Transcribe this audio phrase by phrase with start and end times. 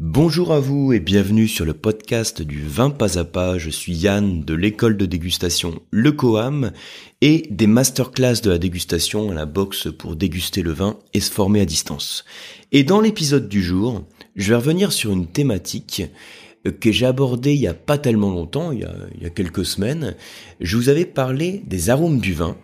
[0.00, 3.58] Bonjour à vous et bienvenue sur le podcast du vin pas à pas.
[3.58, 6.70] Je suis Yann de l'école de dégustation Le Coam
[7.20, 11.32] et des masterclass de la dégustation à la boxe pour déguster le vin et se
[11.32, 12.24] former à distance.
[12.70, 14.04] Et dans l'épisode du jour,
[14.36, 16.04] je vais revenir sur une thématique
[16.78, 18.86] que j'ai abordée il y a pas tellement longtemps, il
[19.20, 20.14] y a quelques semaines.
[20.60, 22.56] Je vous avais parlé des arômes du vin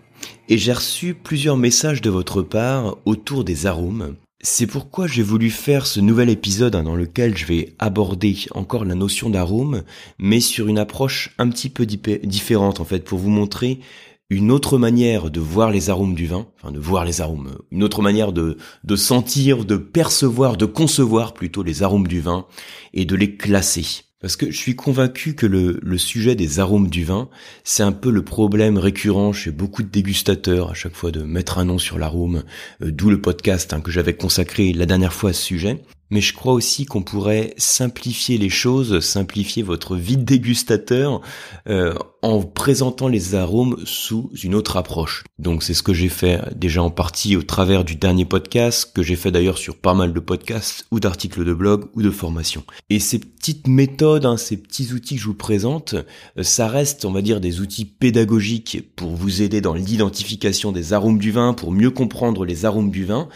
[0.48, 4.14] et j'ai reçu plusieurs messages de votre part autour des arômes.
[4.46, 8.84] C'est pourquoi j'ai voulu faire ce nouvel épisode hein, dans lequel je vais aborder encore
[8.84, 9.84] la notion d'arôme,
[10.18, 13.80] mais sur une approche un petit peu différente en fait, pour vous montrer
[14.28, 17.82] une autre manière de voir les arômes du vin, enfin de voir les arômes, une
[17.82, 22.44] autre manière de, de sentir, de percevoir, de concevoir plutôt les arômes du vin
[22.92, 24.04] et de les classer.
[24.24, 27.28] Parce que je suis convaincu que le, sujet des arômes du vin,
[27.62, 31.58] c'est un peu le problème récurrent chez beaucoup de dégustateurs à chaque fois de mettre
[31.58, 32.42] un nom sur l'arôme,
[32.82, 36.20] euh, d'où le podcast hein, que j'avais consacré la dernière fois à ce sujet mais
[36.20, 41.20] je crois aussi qu'on pourrait simplifier les choses, simplifier votre vie de dégustateur
[41.68, 45.24] euh, en présentant les arômes sous une autre approche.
[45.38, 49.02] Donc c'est ce que j'ai fait déjà en partie au travers du dernier podcast, que
[49.02, 52.64] j'ai fait d'ailleurs sur pas mal de podcasts ou d'articles de blog ou de formation.
[52.90, 57.04] Et ces petites méthodes, hein, ces petits outils que je vous présente, euh, ça reste,
[57.04, 61.54] on va dire, des outils pédagogiques pour vous aider dans l'identification des arômes du vin,
[61.54, 63.28] pour mieux comprendre les arômes du vin.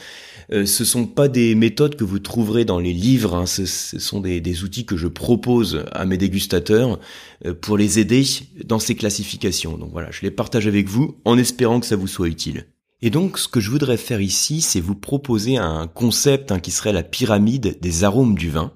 [0.52, 3.46] Euh, ce sont pas des méthodes que vous trouverez dans les livres, hein.
[3.46, 6.98] ce, sont des, des, outils que je propose à mes dégustateurs
[7.44, 8.24] euh, pour les aider
[8.64, 9.76] dans ces classifications.
[9.76, 12.66] Donc voilà, je les partage avec vous en espérant que ça vous soit utile.
[13.00, 16.72] Et donc, ce que je voudrais faire ici, c'est vous proposer un concept hein, qui
[16.72, 18.72] serait la pyramide des arômes du vin.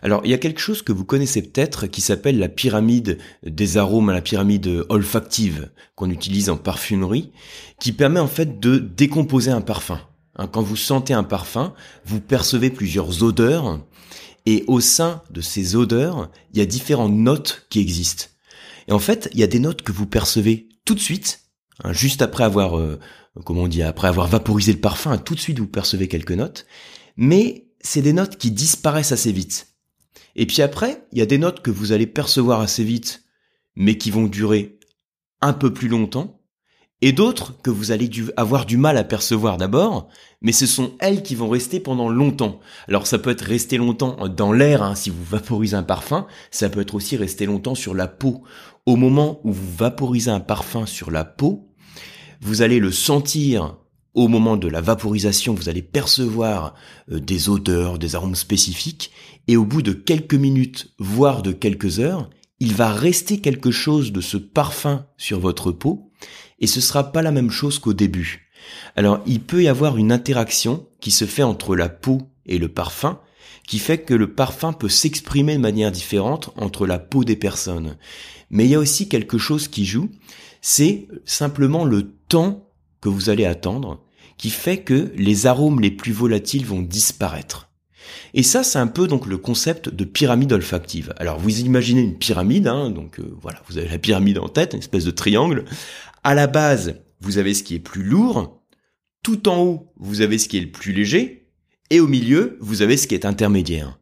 [0.00, 3.76] Alors, il y a quelque chose que vous connaissez peut-être qui s'appelle la pyramide des
[3.76, 7.32] arômes, la pyramide olfactive qu'on utilise en parfumerie,
[7.80, 9.98] qui permet en fait de décomposer un parfum.
[10.36, 13.80] Hein, quand vous sentez un parfum, vous percevez plusieurs odeurs,
[14.46, 18.26] et au sein de ces odeurs, il y a différentes notes qui existent.
[18.88, 21.40] Et en fait, il y a des notes que vous percevez tout de suite,
[21.82, 22.98] hein, juste après avoir, euh,
[23.44, 26.66] comment on dit, après avoir vaporisé le parfum, tout de suite vous percevez quelques notes,
[27.16, 29.68] mais c'est des notes qui disparaissent assez vite.
[30.36, 33.22] Et puis après, il y a des notes que vous allez percevoir assez vite,
[33.76, 34.78] mais qui vont durer
[35.40, 36.43] un peu plus longtemps,
[37.04, 40.08] et d'autres que vous allez avoir du mal à percevoir d'abord,
[40.40, 42.60] mais ce sont elles qui vont rester pendant longtemps.
[42.88, 46.70] Alors ça peut être rester longtemps dans l'air, hein, si vous vaporisez un parfum, ça
[46.70, 48.42] peut être aussi rester longtemps sur la peau.
[48.86, 51.68] Au moment où vous vaporisez un parfum sur la peau,
[52.40, 53.76] vous allez le sentir
[54.14, 56.74] au moment de la vaporisation, vous allez percevoir
[57.12, 59.10] euh, des odeurs, des arômes spécifiques,
[59.46, 64.10] et au bout de quelques minutes, voire de quelques heures, il va rester quelque chose
[64.10, 66.10] de ce parfum sur votre peau,
[66.60, 68.50] et ce sera pas la même chose qu'au début.
[68.96, 72.68] Alors il peut y avoir une interaction qui se fait entre la peau et le
[72.68, 73.20] parfum,
[73.66, 77.96] qui fait que le parfum peut s'exprimer de manière différente entre la peau des personnes.
[78.50, 80.10] Mais il y a aussi quelque chose qui joue,
[80.60, 82.68] c'est simplement le temps
[83.00, 84.02] que vous allez attendre,
[84.38, 87.70] qui fait que les arômes les plus volatiles vont disparaître.
[88.34, 91.14] Et ça, c'est un peu donc le concept de pyramide olfactive.
[91.18, 94.74] Alors vous imaginez une pyramide, hein, donc euh, voilà, vous avez la pyramide en tête,
[94.74, 95.64] une espèce de triangle.
[96.26, 98.62] À la base, vous avez ce qui est plus lourd.
[99.22, 101.50] Tout en haut, vous avez ce qui est le plus léger.
[101.90, 103.98] Et au milieu, vous avez ce qui est intermédiaire.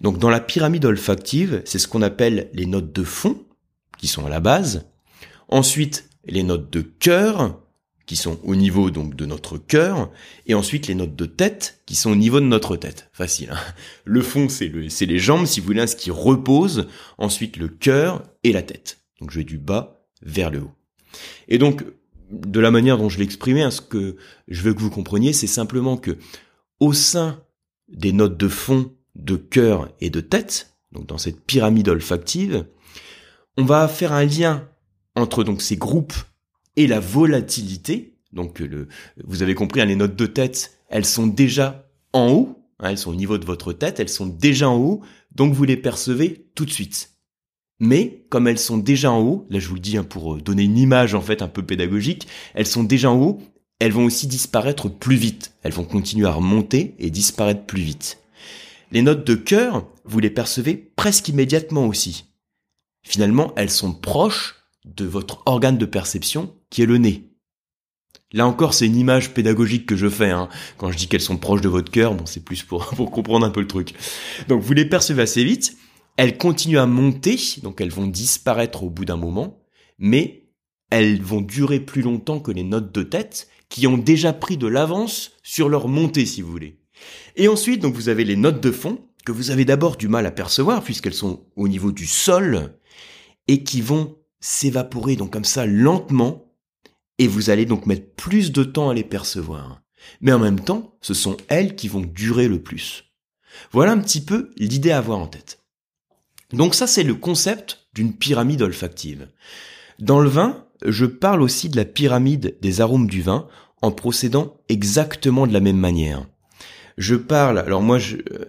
[0.00, 3.44] Donc dans la pyramide olfactive, c'est ce qu'on appelle les notes de fond,
[3.98, 4.86] qui sont à la base.
[5.48, 7.60] Ensuite, les notes de cœur,
[8.06, 10.10] qui sont au niveau donc de notre cœur,
[10.46, 13.10] et ensuite les notes de tête qui sont au niveau de notre tête.
[13.12, 13.50] Facile.
[13.50, 16.88] Hein le fond, c'est le, c'est les jambes, si vous voulez, ce qui repose.
[17.18, 19.00] Ensuite le cœur et la tête.
[19.20, 20.72] Donc je vais du bas vers le haut.
[21.48, 21.84] Et donc,
[22.30, 24.16] de la manière dont je l'exprimais, hein, ce que
[24.48, 26.18] je veux que vous compreniez, c'est simplement que
[26.80, 27.42] au sein
[27.88, 32.66] des notes de fond, de cœur et de tête, donc dans cette pyramide olfactive,
[33.56, 34.68] on va faire un lien
[35.14, 36.14] entre donc ces groupes
[36.76, 38.18] et la volatilité.
[38.32, 38.88] Donc le,
[39.24, 42.98] vous avez compris, hein, les notes de tête, elles sont déjà en haut, hein, elles
[42.98, 45.00] sont au niveau de votre tête, elles sont déjà en haut,
[45.34, 47.15] donc vous les percevez tout de suite.
[47.78, 50.40] Mais comme elles sont déjà en haut, là je vous le dis hein, pour euh,
[50.40, 53.42] donner une image en fait un peu pédagogique, elles sont déjà en haut,
[53.78, 55.52] elles vont aussi disparaître plus vite.
[55.62, 58.18] Elles vont continuer à remonter et disparaître plus vite.
[58.92, 62.24] Les notes de cœur, vous les percevez presque immédiatement aussi.
[63.02, 67.24] Finalement, elles sont proches de votre organe de perception qui est le nez.
[68.32, 70.30] Là encore, c'est une image pédagogique que je fais.
[70.30, 70.48] Hein.
[70.78, 73.46] Quand je dis qu'elles sont proches de votre cœur, bon, c'est plus pour, pour comprendre
[73.46, 73.94] un peu le truc.
[74.48, 75.76] Donc, vous les percevez assez vite.
[76.16, 79.62] Elles continuent à monter, donc elles vont disparaître au bout d'un moment,
[79.98, 80.48] mais
[80.90, 84.66] elles vont durer plus longtemps que les notes de tête, qui ont déjà pris de
[84.66, 86.78] l'avance sur leur montée, si vous voulez.
[87.34, 90.24] Et ensuite, donc, vous avez les notes de fond, que vous avez d'abord du mal
[90.24, 92.78] à percevoir puisqu'elles sont au niveau du sol
[93.48, 96.54] et qui vont s'évaporer donc comme ça lentement
[97.18, 99.82] et vous allez donc mettre plus de temps à les percevoir.
[100.20, 103.04] Mais en même temps, ce sont elles qui vont durer le plus.
[103.72, 105.65] Voilà un petit peu l'idée à avoir en tête.
[106.52, 109.28] Donc ça, c'est le concept d'une pyramide olfactive.
[109.98, 113.48] Dans le vin, je parle aussi de la pyramide des arômes du vin
[113.82, 116.26] en procédant exactement de la même manière.
[116.98, 117.98] Je parle, alors moi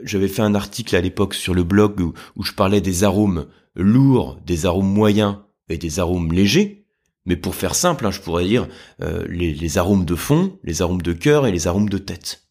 [0.04, 4.40] j'avais fait un article à l'époque sur le blog où, je parlais des arômes lourds,
[4.46, 5.38] des arômes moyens
[5.70, 6.86] et des arômes légers.
[7.26, 8.70] Mais pour faire simple, hein, je pourrais dire
[9.02, 12.48] euh, les, les arômes de fond, les arômes de cœur et les arômes de tête.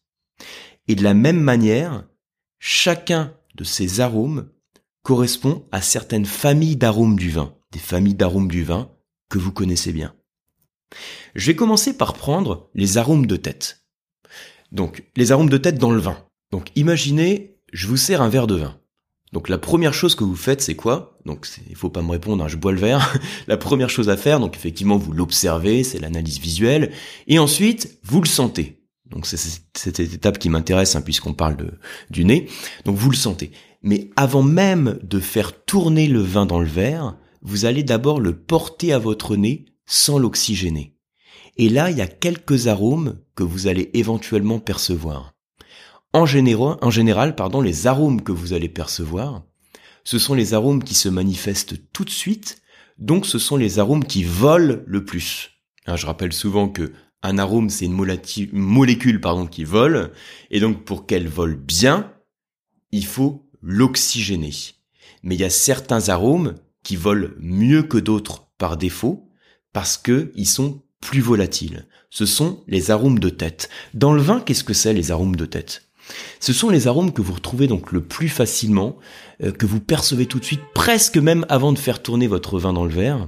[0.87, 2.07] Et de la même manière,
[2.59, 4.49] chacun de ces arômes
[5.07, 8.91] correspond à certaines familles d'arômes du vin, des familles d'arômes du vin
[9.29, 10.13] que vous connaissez bien.
[11.33, 13.85] Je vais commencer par prendre les arômes de tête.
[14.73, 16.17] Donc, les arômes de tête dans le vin.
[16.51, 18.81] Donc, imaginez, je vous sers un verre de vin.
[19.31, 21.17] Donc, la première chose que vous faites, c'est quoi?
[21.23, 23.17] Donc, il faut pas me répondre, hein, je bois le verre.
[23.47, 26.91] la première chose à faire, donc effectivement, vous l'observez, c'est l'analyse visuelle,
[27.27, 28.83] et ensuite, vous le sentez.
[29.05, 29.37] Donc, c'est
[29.73, 31.55] cette étape qui m'intéresse, hein, puisqu'on parle
[32.09, 32.49] du nez.
[32.83, 33.53] Donc, vous le sentez.
[33.87, 38.37] Mais avant même de faire tourner le vin dans le verre, vous allez d'abord le
[38.37, 40.97] porter à votre nez sans l'oxygéner.
[41.55, 45.35] Et là, il y a quelques arômes que vous allez éventuellement percevoir.
[46.11, 49.45] En général, pardon, les arômes que vous allez percevoir,
[50.03, 52.61] ce sont les arômes qui se manifestent tout de suite,
[52.97, 55.51] donc ce sont les arômes qui volent le plus.
[55.85, 56.91] Hein, je rappelle souvent que
[57.23, 57.93] un arôme, c'est une
[58.51, 60.11] molécule qui vole,
[60.51, 62.11] et donc pour qu'elle vole bien,
[62.91, 64.53] il faut l'oxygéner.
[65.23, 69.29] Mais il y a certains arômes qui volent mieux que d'autres par défaut
[69.73, 71.85] parce que ils sont plus volatiles.
[72.09, 73.69] Ce sont les arômes de tête.
[73.93, 75.83] Dans le vin, qu'est-ce que c'est les arômes de tête?
[76.39, 78.97] Ce sont les arômes que vous retrouvez donc le plus facilement,
[79.43, 82.73] euh, que vous percevez tout de suite, presque même avant de faire tourner votre vin
[82.73, 83.27] dans le verre.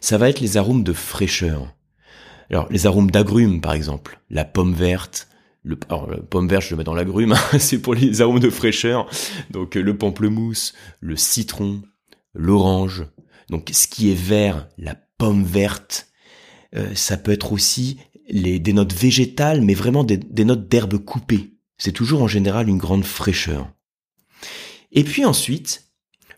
[0.00, 1.74] Ça va être les arômes de fraîcheur.
[2.50, 5.28] Alors les arômes d'agrumes par exemple, la pomme verte,
[5.62, 8.50] le, alors, pomme verte, je le mets dans l'agrume, hein, c'est pour les arômes de
[8.50, 9.08] fraîcheur.
[9.50, 11.82] Donc le pamplemousse, le citron,
[12.34, 13.04] l'orange.
[13.50, 16.08] Donc ce qui est vert, la pomme verte.
[16.74, 17.98] Euh, ça peut être aussi
[18.28, 21.54] les, des notes végétales, mais vraiment des, des notes d'herbe coupées.
[21.78, 23.70] C'est toujours en général une grande fraîcheur.
[24.92, 25.90] Et puis ensuite,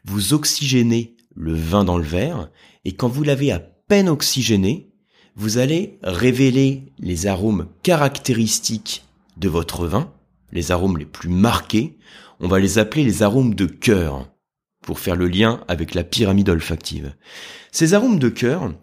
[0.05, 2.51] vous oxygénez le vin dans le verre,
[2.85, 4.91] et quand vous l'avez à peine oxygéné,
[5.35, 9.05] vous allez révéler les arômes caractéristiques
[9.37, 10.13] de votre vin,
[10.53, 11.99] les arômes les plus marqués,
[12.41, 14.33] on va les appeler les arômes de cœur,
[14.83, 17.15] pour faire le lien avec la pyramide olfactive.
[17.71, 18.75] Ces arômes de cœur,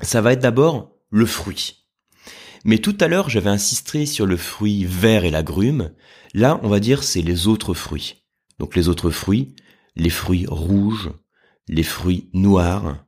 [0.00, 1.86] ça va être d'abord le fruit.
[2.64, 5.92] Mais tout à l'heure, j'avais insisté sur le fruit vert et l'agrume.
[6.34, 8.24] Là, on va dire c'est les autres fruits.
[8.58, 9.54] Donc les autres fruits,
[9.96, 11.10] les fruits rouges,
[11.68, 13.06] les fruits noirs.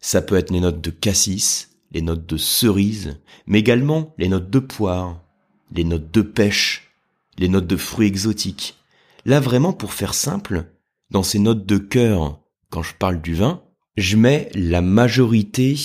[0.00, 4.50] Ça peut être les notes de cassis, les notes de cerise, mais également les notes
[4.50, 5.24] de poire,
[5.72, 6.90] les notes de pêche,
[7.38, 8.76] les notes de fruits exotiques.
[9.24, 10.66] Là vraiment pour faire simple,
[11.10, 12.40] dans ces notes de cœur,
[12.70, 13.62] quand je parle du vin,
[13.96, 15.76] je mets la majorité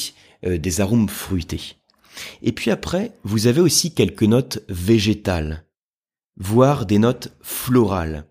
[0.45, 1.75] euh, des arômes fruités.
[2.41, 5.65] Et puis après, vous avez aussi quelques notes végétales,
[6.37, 8.25] voire des notes florales.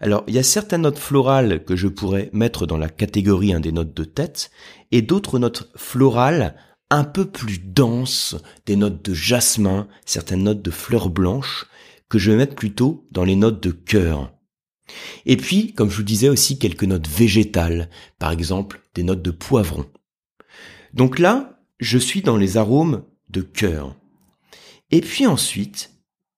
[0.00, 3.72] Alors, il y a certaines notes florales que je pourrais mettre dans la catégorie des
[3.72, 4.50] notes de tête,
[4.92, 6.54] et d'autres notes florales
[6.90, 11.66] un peu plus denses, des notes de jasmin, certaines notes de fleurs blanches,
[12.08, 14.32] que je vais mettre plutôt dans les notes de cœur.
[15.26, 19.30] Et puis, comme je vous disais aussi, quelques notes végétales, par exemple des notes de
[19.30, 19.84] poivron.
[20.94, 23.94] Donc là, je suis dans les arômes de cœur.
[24.90, 25.92] Et puis ensuite,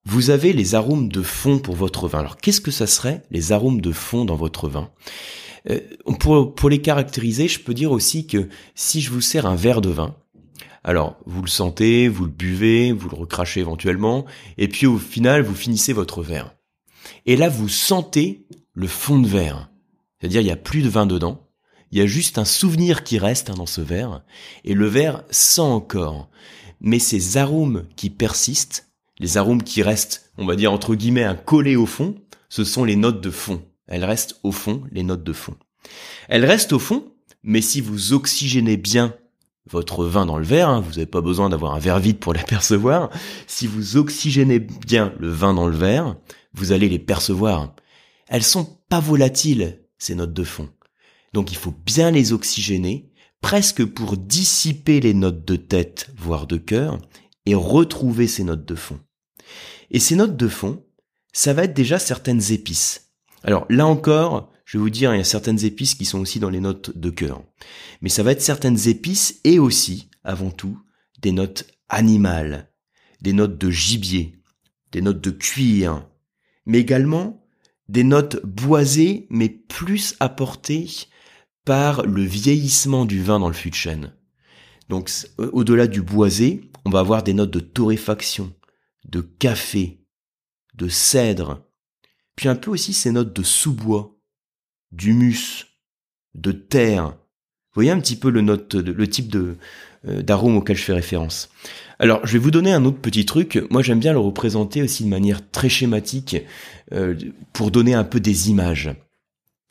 [0.05, 2.19] vous avez les arômes de fond pour votre vin.
[2.19, 4.91] Alors qu'est-ce que ça serait les arômes de fond dans votre vin?
[5.69, 5.79] Euh,
[6.19, 9.81] pour, pour les caractériser, je peux dire aussi que si je vous sers un verre
[9.81, 10.15] de vin,
[10.83, 14.25] alors, vous le sentez, vous le buvez, vous le recrachez éventuellement,
[14.57, 16.55] et puis au final, vous finissez votre verre.
[17.25, 19.69] Et là, vous sentez le fond de verre.
[20.19, 21.47] C'est-à-dire, il n'y a plus de vin dedans.
[21.91, 24.23] Il y a juste un souvenir qui reste hein, dans ce verre.
[24.63, 26.29] Et le verre sent encore.
[26.79, 31.35] Mais ces arômes qui persistent, les arômes qui restent, on va dire entre guillemets, un
[31.35, 32.15] collé au fond,
[32.49, 33.63] ce sont les notes de fond.
[33.87, 35.55] Elles restent au fond, les notes de fond.
[36.27, 39.13] Elles restent au fond, mais si vous oxygénez bien
[39.69, 42.33] votre vin dans le verre, hein, vous n'avez pas besoin d'avoir un verre vide pour
[42.33, 43.09] les percevoir.
[43.47, 46.15] Si vous oxygénez bien le vin dans le verre,
[46.53, 47.73] vous allez les percevoir.
[48.27, 50.69] Elles sont pas volatiles, ces notes de fond.
[51.33, 56.57] Donc il faut bien les oxygéner, presque pour dissiper les notes de tête, voire de
[56.57, 56.97] cœur,
[57.45, 58.99] et retrouver ces notes de fond.
[59.89, 60.83] Et ces notes de fond,
[61.33, 63.11] ça va être déjà certaines épices.
[63.43, 66.39] Alors là encore, je vais vous dire, il y a certaines épices qui sont aussi
[66.39, 67.43] dans les notes de cœur.
[67.99, 70.81] Mais ça va être certaines épices et aussi, avant tout,
[71.21, 72.71] des notes animales,
[73.19, 74.39] des notes de gibier,
[74.93, 76.07] des notes de cuir,
[76.65, 77.45] mais également
[77.89, 80.87] des notes boisées, mais plus apportées
[81.65, 84.15] par le vieillissement du vin dans le fût de chêne.
[84.87, 88.55] Donc, au-delà du boisé, on va avoir des notes de torréfaction,
[89.03, 90.05] de café,
[90.75, 91.67] de cèdre,
[92.37, 94.17] puis un peu aussi ces notes de sous-bois,
[94.91, 95.67] d'humus,
[96.35, 97.07] de terre.
[97.07, 99.57] Vous voyez un petit peu le note, le type de
[100.07, 101.49] euh, d'arôme auquel je fais référence.
[101.99, 103.63] Alors, je vais vous donner un autre petit truc.
[103.69, 106.37] Moi, j'aime bien le représenter aussi de manière très schématique
[106.91, 107.15] euh,
[107.53, 108.89] pour donner un peu des images.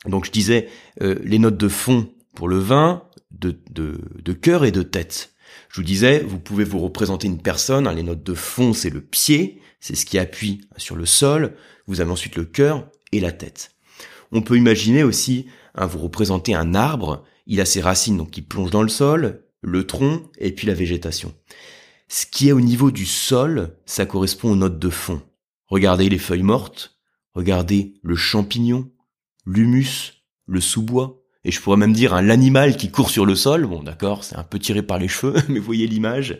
[0.05, 0.69] Donc, je disais
[1.01, 5.33] euh, les notes de fond pour le vin, de, de, de cœur et de tête.
[5.67, 7.85] Je vous disais, vous pouvez vous représenter une personne.
[7.85, 11.55] Hein, les notes de fond, c'est le pied, c'est ce qui appuie sur le sol.
[11.87, 13.71] Vous avez ensuite le cœur et la tête.
[14.31, 17.23] On peut imaginer aussi, hein, vous représenter un arbre.
[17.47, 20.73] Il a ses racines donc qui plongent dans le sol, le tronc et puis la
[20.73, 21.33] végétation.
[22.07, 25.21] Ce qui est au niveau du sol, ça correspond aux notes de fond.
[25.67, 26.97] Regardez les feuilles mortes,
[27.33, 28.91] regardez le champignon,
[29.45, 33.65] l'humus, le sous-bois, et je pourrais même dire un l'animal qui court sur le sol.
[33.65, 36.37] Bon, d'accord, c'est un peu tiré par les cheveux, mais voyez l'image.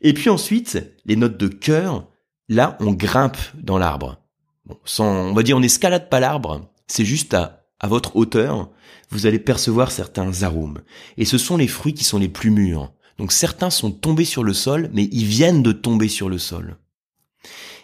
[0.00, 2.08] Et puis ensuite, les notes de cœur,
[2.48, 4.18] là, on grimpe dans l'arbre.
[4.64, 6.71] Bon, sans, on va dire, on escalade pas l'arbre.
[6.92, 8.68] C'est juste à, votre hauteur,
[9.08, 10.82] vous allez percevoir certains arômes.
[11.16, 12.92] Et ce sont les fruits qui sont les plus mûrs.
[13.16, 16.76] Donc certains sont tombés sur le sol, mais ils viennent de tomber sur le sol.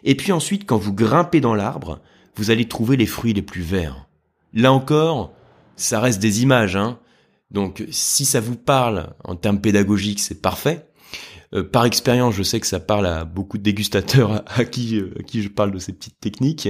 [0.04, 2.02] Et puis ensuite, quand vous grimpez dans l'arbre,
[2.36, 4.10] vous allez trouver les fruits les plus verts.
[4.52, 5.32] Là encore,
[5.76, 6.98] ça reste des images, hein.
[7.50, 10.86] Donc si ça vous parle en termes pédagogiques, c'est parfait.
[11.54, 15.00] Euh, par expérience, je sais que ça parle à beaucoup de dégustateurs euh, à qui
[15.42, 16.68] je parle de ces petites techniques.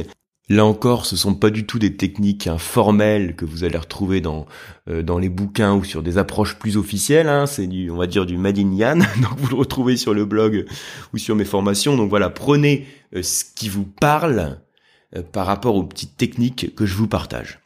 [0.50, 4.46] Là encore, ce sont pas du tout des techniques informelles que vous allez retrouver dans
[4.88, 7.28] euh, dans les bouquins ou sur des approches plus officielles.
[7.28, 7.46] Hein.
[7.46, 9.00] C'est du, on va dire du Made in Yann.
[9.20, 10.64] Donc vous le retrouvez sur le blog
[11.12, 11.96] ou sur mes formations.
[11.96, 14.58] Donc voilà, prenez euh, ce qui vous parle
[15.16, 17.58] euh, par rapport aux petites techniques que je vous partage.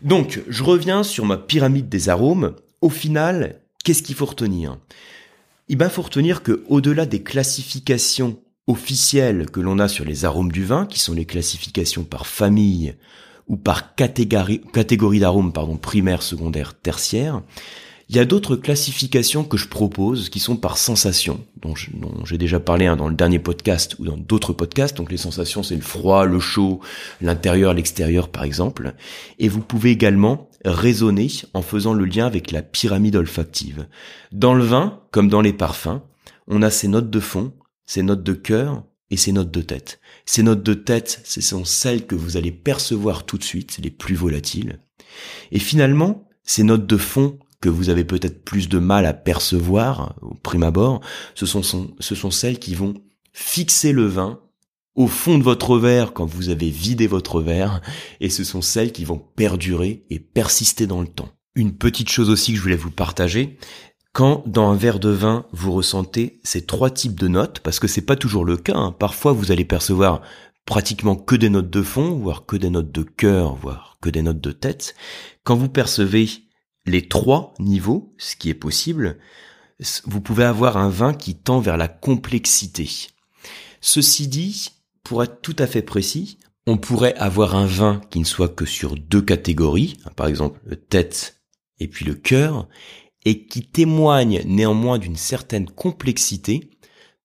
[0.00, 2.54] Donc je reviens sur ma pyramide des arômes.
[2.80, 4.78] Au final, qu'est-ce qu'il faut retenir?
[5.68, 10.52] Il ben, faut retenir que au-delà des classifications officielles que l'on a sur les arômes
[10.52, 12.94] du vin, qui sont les classifications par famille
[13.48, 17.42] ou par catégorie, catégorie d'arômes pardon, primaire, secondaire, tertiaire,
[18.12, 21.74] il y a d'autres classifications que je propose qui sont par sensation, dont
[22.26, 24.96] j'ai déjà parlé hein, dans le dernier podcast ou dans d'autres podcasts.
[24.98, 26.80] Donc les sensations, c'est le froid, le chaud,
[27.22, 28.92] l'intérieur, l'extérieur par exemple.
[29.38, 33.86] Et vous pouvez également raisonner en faisant le lien avec la pyramide olfactive.
[34.30, 36.02] Dans le vin, comme dans les parfums,
[36.48, 37.54] on a ces notes de fond
[37.92, 40.00] ces notes de cœur et ces notes de tête.
[40.24, 43.90] Ces notes de tête, ce sont celles que vous allez percevoir tout de suite, les
[43.90, 44.80] plus volatiles.
[45.50, 50.16] Et finalement, ces notes de fond que vous avez peut-être plus de mal à percevoir
[50.22, 51.02] au prime abord,
[51.34, 52.94] ce sont, ce sont celles qui vont
[53.34, 54.40] fixer le vin
[54.94, 57.82] au fond de votre verre quand vous avez vidé votre verre,
[58.20, 61.28] et ce sont celles qui vont perdurer et persister dans le temps.
[61.54, 63.58] Une petite chose aussi que je voulais vous partager,
[64.12, 67.88] quand dans un verre de vin vous ressentez ces trois types de notes, parce que
[67.88, 68.92] c'est pas toujours le cas, hein.
[68.92, 70.22] parfois vous allez percevoir
[70.66, 74.22] pratiquement que des notes de fond, voire que des notes de cœur, voire que des
[74.22, 74.94] notes de tête,
[75.44, 76.28] quand vous percevez
[76.86, 79.18] les trois niveaux, ce qui est possible,
[80.04, 82.88] vous pouvez avoir un vin qui tend vers la complexité.
[83.80, 84.70] Ceci dit,
[85.02, 88.66] pour être tout à fait précis, on pourrait avoir un vin qui ne soit que
[88.66, 91.40] sur deux catégories, hein, par exemple le tête
[91.80, 92.68] et puis le cœur,
[93.24, 96.70] et qui témoigne néanmoins d'une certaine complexité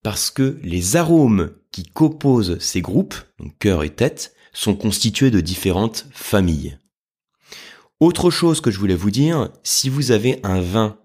[0.04, 5.42] parce que les arômes qui composent ces groupes, donc cœur et tête, sont constitués de
[5.42, 6.78] différentes familles.
[8.00, 10.98] Autre chose que je voulais vous dire, si vous avez un vin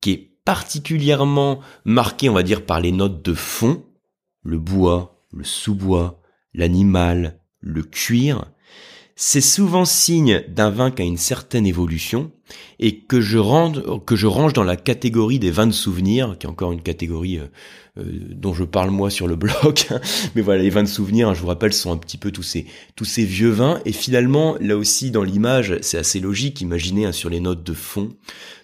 [0.00, 3.84] qui est particulièrement marqué, on va dire, par les notes de fond,
[4.42, 6.20] le bois, le sous-bois,
[6.54, 8.44] l'animal, le cuir,
[9.18, 12.30] c'est souvent signe d'un vin qui a une certaine évolution
[12.78, 16.82] et que je, range dans la catégorie des vins de souvenirs, qui est encore une
[16.82, 17.46] catégorie euh,
[17.98, 19.78] euh, dont je parle moi sur le blog.
[20.34, 22.42] Mais voilà, les vins de souvenirs, hein, je vous rappelle, sont un petit peu tous
[22.42, 23.80] ces, tous ces vieux vins.
[23.86, 26.60] Et finalement, là aussi, dans l'image, c'est assez logique.
[26.60, 28.10] Imaginez hein, sur les notes de fond,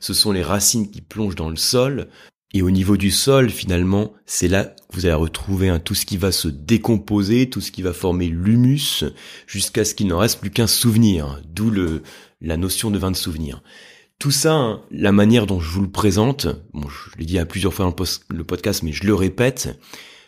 [0.01, 2.09] ce sont les racines qui plongent dans le sol.
[2.55, 6.05] Et au niveau du sol, finalement, c'est là que vous allez retrouver hein, tout ce
[6.05, 9.05] qui va se décomposer, tout ce qui va former l'humus,
[9.47, 12.03] jusqu'à ce qu'il n'en reste plus qu'un souvenir, d'où le,
[12.43, 13.63] la notion de vin de souvenir.
[14.19, 17.47] Tout ça, hein, la manière dont je vous le présente, bon, je l'ai dit à
[17.47, 19.81] plusieurs fois dans le podcast, mais je le répète,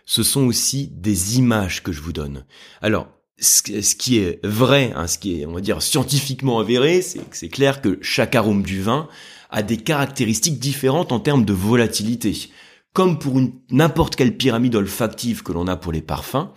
[0.06, 2.44] ce sont aussi des images que je vous donne.
[2.80, 3.62] Alors, ce
[3.94, 7.48] qui est vrai, hein, ce qui est, on va dire, scientifiquement avéré, c'est que c'est
[7.48, 9.08] clair que chaque arôme du vin
[9.54, 12.50] a des caractéristiques différentes en termes de volatilité.
[12.92, 16.48] Comme pour n'importe quelle pyramide olfactive que l'on a pour les parfums,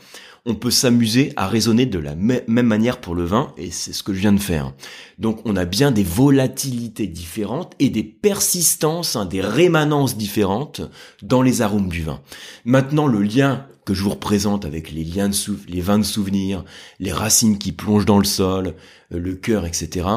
[0.47, 4.01] on peut s'amuser à raisonner de la même manière pour le vin, et c'est ce
[4.01, 4.73] que je viens de faire.
[5.19, 10.81] Donc on a bien des volatilités différentes et des persistances, hein, des rémanences différentes
[11.21, 12.21] dans les arômes du vin.
[12.65, 15.35] Maintenant, le lien que je vous représente avec les liens de
[15.67, 16.65] les vins de souvenirs,
[16.99, 18.73] les racines qui plongent dans le sol,
[19.13, 20.07] euh, le cœur, etc.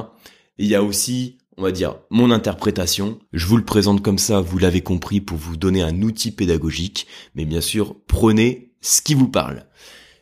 [0.58, 3.18] il y a aussi on va dire, mon interprétation.
[3.34, 7.06] Je vous le présente comme ça, vous l'avez compris, pour vous donner un outil pédagogique.
[7.34, 9.66] Mais bien sûr, prenez ce qui vous parle.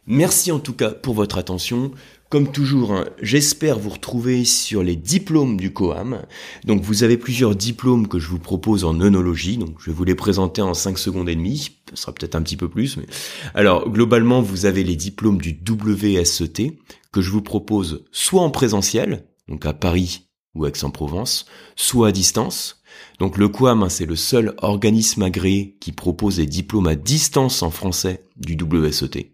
[0.05, 1.93] Merci en tout cas pour votre attention.
[2.29, 6.23] Comme toujours, hein, j'espère vous retrouver sur les diplômes du COAM.
[6.65, 9.59] Donc vous avez plusieurs diplômes que je vous propose en œnologie.
[9.59, 11.79] Donc je vais vous les présenter en 5 secondes et demie.
[11.91, 12.97] Ce sera peut-être un petit peu plus.
[12.97, 13.07] Mais...
[13.55, 16.79] Alors globalement, vous avez les diplômes du WSET
[17.13, 20.28] que je vous propose soit en présentiel, donc à Paris
[20.59, 21.47] ou Aix-en-Provence,
[21.77, 22.83] soit à distance.
[23.19, 27.63] Donc le COAM, hein, c'est le seul organisme agréé qui propose des diplômes à distance
[27.63, 29.33] en français du WSET.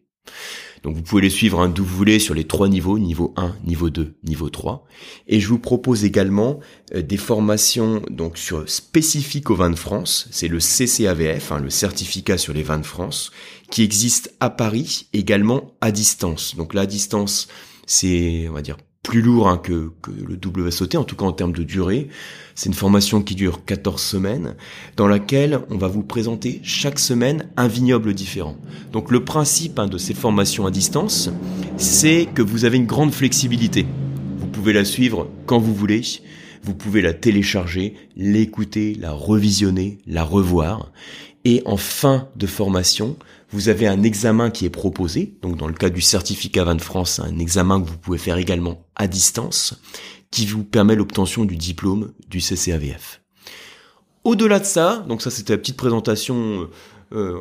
[0.85, 3.57] Donc vous pouvez les suivre hein, d'où vous voulez sur les trois niveaux, niveau 1,
[3.65, 4.87] niveau 2, niveau 3.
[5.27, 6.61] Et je vous propose également
[6.95, 11.71] euh, des formations donc sur spécifiques aux vins de France, c'est le CCAVF, hein, le
[11.71, 13.33] certificat sur les vins de France,
[13.71, 16.55] qui existe à Paris, également à distance.
[16.55, 17.49] Donc là à distance,
[17.87, 21.33] c'est on va dire plus lourd hein, que, que, le WSOT, en tout cas en
[21.33, 22.09] termes de durée.
[22.57, 24.57] C'est une formation qui dure 14 semaines,
[24.97, 28.57] dans laquelle on va vous présenter chaque semaine un vignoble différent.
[28.93, 31.31] Donc le principe hein, de ces formations à distance,
[31.77, 33.87] c'est que vous avez une grande flexibilité.
[34.39, 36.03] Vous pouvez la suivre quand vous voulez,
[36.63, 40.91] vous pouvez la télécharger, l'écouter, la revisionner, la revoir.
[41.45, 43.17] Et en fin de formation,
[43.51, 46.83] vous avez un examen qui est proposé, donc dans le cas du certificat 20 de
[46.83, 49.81] France, un examen que vous pouvez faire également à distance,
[50.31, 53.21] qui vous permet l'obtention du diplôme du CCAVF.
[54.25, 56.69] Au-delà de ça, donc ça c'était la petite présentation,
[57.13, 57.39] euh,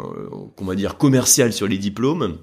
[0.56, 2.38] qu'on va dire commerciale sur les diplômes.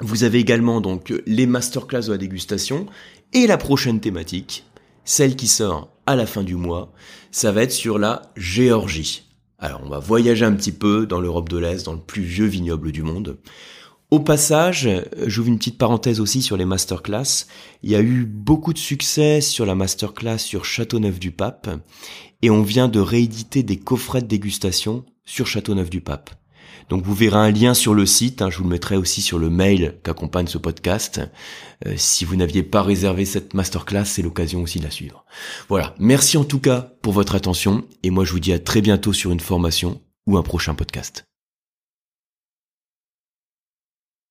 [0.00, 2.86] Vous avez également donc les masterclass de la dégustation
[3.32, 4.64] et la prochaine thématique,
[5.04, 6.92] celle qui sort à la fin du mois,
[7.30, 9.27] ça va être sur la Géorgie.
[9.58, 12.46] Alors on va voyager un petit peu dans l'Europe de l'Est, dans le plus vieux
[12.46, 13.38] vignoble du monde.
[14.10, 14.88] Au passage,
[15.26, 17.46] j'ouvre une petite parenthèse aussi sur les masterclass.
[17.82, 21.68] Il y a eu beaucoup de succès sur la masterclass sur Châteauneuf-du-Pape
[22.40, 26.30] et on vient de rééditer des coffrets de dégustation sur Châteauneuf-du-Pape.
[26.88, 29.38] Donc vous verrez un lien sur le site, hein, je vous le mettrai aussi sur
[29.38, 31.20] le mail qu'accompagne ce podcast.
[31.86, 35.24] Euh, si vous n'aviez pas réservé cette masterclass, c'est l'occasion aussi de la suivre.
[35.68, 38.80] Voilà, merci en tout cas pour votre attention et moi je vous dis à très
[38.80, 41.27] bientôt sur une formation ou un prochain podcast.